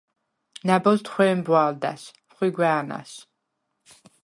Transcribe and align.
ნა̈ბოზდ 0.67 1.05
ხვე̄მბვა̄ლდა̈ს, 1.13 2.01
ხვიგვა̄̈ნა̈ს. 2.33 3.11